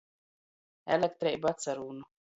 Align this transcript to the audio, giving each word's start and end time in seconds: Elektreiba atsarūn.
Elektreiba 0.97 1.53
atsarūn. 1.55 2.05